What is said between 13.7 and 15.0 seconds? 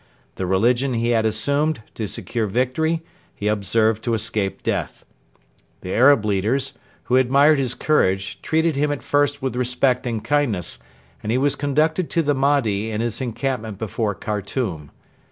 before Khartoum.